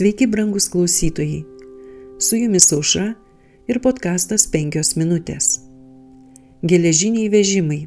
[0.00, 1.44] Sveiki, brangus klausytojai.
[2.18, 3.02] Su jumis auša
[3.68, 5.48] ir podkastas 5 minutės.
[6.64, 7.82] Geležiniai vežimai.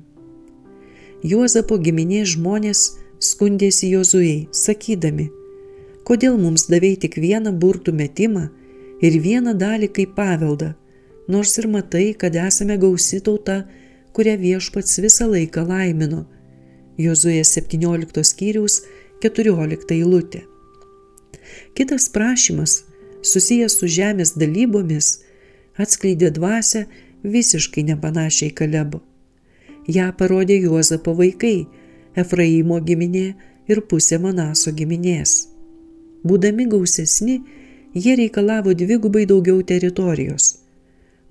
[1.26, 2.84] Juozapo giminės žmonės
[3.18, 5.26] skundėsi Jozujai, sakydami,
[6.05, 8.45] kodėl mums davėjai tik vieną burtų metimą
[9.02, 10.75] ir vieną dalį kaip paveldą,
[11.25, 13.64] nors ir matai, kad esame gausi tauta,
[14.14, 16.27] kurią viešpats visą laiką laimino.
[16.93, 18.84] Jozuė 17 skyriaus
[19.25, 20.53] 14 eilutė.
[21.78, 22.83] Kitas prašymas,
[23.21, 25.19] susijęs su žemės dalybomis,
[25.79, 26.86] atskleidė dvasę
[27.24, 29.01] visiškai nepanašiai Kalebo.
[29.88, 31.65] Ja parodė Juozapo vaikai,
[32.16, 33.33] Efraimo giminė
[33.67, 35.50] ir pusė Manaso giminės.
[36.23, 37.41] Būdami gausesni,
[37.94, 40.59] jie reikalavo dvigubai daugiau teritorijos.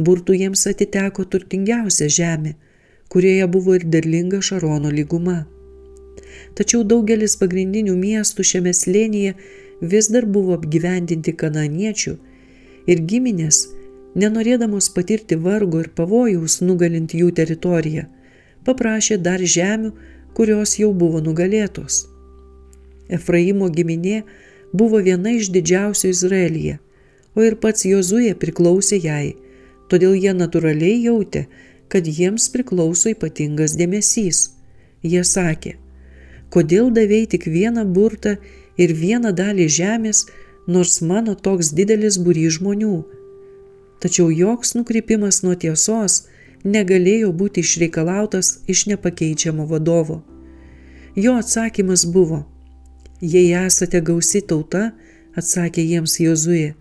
[0.02, 2.54] Burtų jiems atiteko turtingiausia žemė,
[3.12, 5.42] kurioje buvo ir derlinga Šarono lyguma.
[6.58, 9.34] Tačiau daugelis pagrindinių miestų šiame slėnyje
[9.82, 12.14] vis dar buvo apgyvendinti kananiečių
[12.86, 13.66] ir giminės,
[14.14, 18.06] nenorėdamos patirti vargo ir pavojaus nugalint jų teritoriją,
[18.66, 19.92] paprašė dar žemių,
[20.36, 22.06] kurios jau buvo nugalėtos.
[23.12, 24.22] Efraimo giminė
[24.72, 26.78] buvo viena iš didžiausių Izraelyje,
[27.34, 29.34] o ir pats Jozuje priklausė jai,
[29.90, 31.46] todėl jie natūraliai jautė,
[31.92, 34.52] kad jiems priklauso ypatingas dėmesys.
[35.02, 35.74] Jie sakė,
[36.54, 38.36] kodėl davėjai tik vieną burtą
[38.78, 40.26] ir vieną dalį žemės,
[40.66, 43.02] nors mano toks didelis būry žmonių.
[44.02, 46.24] Tačiau joks nukrypimas nuo tiesos
[46.64, 50.22] negalėjo būti išreikalautas iš nepakeičiamo vadovo.
[51.16, 52.44] Jo atsakymas buvo,
[53.20, 54.92] jei esate gausi tauta,
[55.36, 56.74] atsakė jiems Jozuje,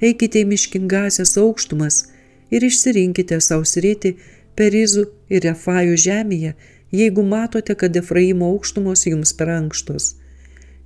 [0.00, 2.04] eikite į miškingasias aukštumas
[2.50, 4.16] ir išsirinkite savo sritį
[4.58, 6.54] Perizų ir Refajų žemėje,
[6.92, 10.12] jeigu matote, kad Efraimo aukštumos jums per ankštos.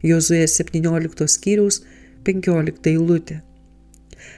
[0.03, 1.83] Jozuė 17 skyriaus
[2.25, 3.41] 15 eilutė.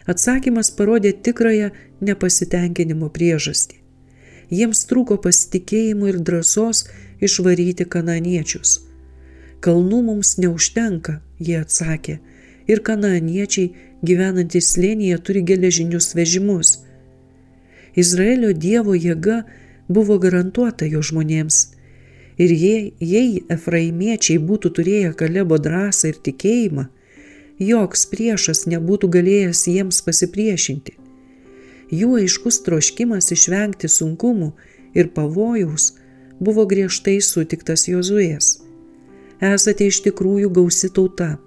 [0.06, 1.70] Atsakymas parodė tikrąją
[2.04, 3.78] nepasitenkinimo priežastį.
[4.50, 6.86] Jiems trūko pasitikėjimo ir drąsos
[7.20, 8.78] išvaryti kananiečius.
[9.60, 12.18] Kalnų mums neužtenka, jie atsakė,
[12.70, 13.72] ir kananiečiai
[14.04, 16.78] gyvenantys slėnyje turi geležinius vežimus.
[17.98, 19.42] Izraelio Dievo jėga
[19.88, 21.77] buvo garantuota jo žmonėms
[22.38, 26.86] Ir jei, jei efraimiečiai būtų turėję Kalebo drąsą ir tikėjimą,
[27.58, 30.94] joks priešas nebūtų galėjęs jiems pasipriešinti.
[31.90, 34.52] Jų aiškus troškimas išvengti sunkumų
[34.94, 35.94] ir pavojaus
[36.38, 38.58] buvo griežtai sutiktas Jozuės.
[39.40, 41.38] Esate iš tikrųjų gausi tauta,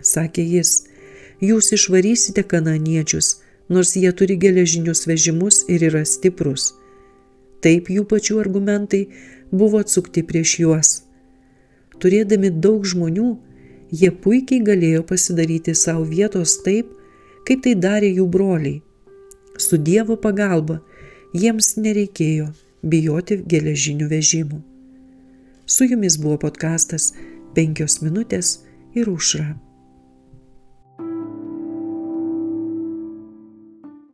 [0.00, 0.86] sakė jis,
[1.40, 3.38] jūs išvarysite kananiečius,
[3.68, 6.72] nors jie turi geležinius vežimus ir yra stiprus.
[7.64, 9.04] Taip jų pačių argumentai
[9.50, 10.90] buvo atsukti prieš juos.
[11.98, 13.28] Turėdami daug žmonių,
[13.90, 16.92] jie puikiai galėjo pasidaryti savo vietos taip,
[17.48, 18.82] kaip tai darė jų broliai.
[19.58, 20.78] Su Dievo pagalba
[21.34, 22.52] jiems nereikėjo
[22.82, 24.60] bijoti geležinių vežimų.
[25.66, 27.10] Su jumis buvo podkastas
[27.58, 28.60] 5 minutės
[28.94, 29.56] ir užra.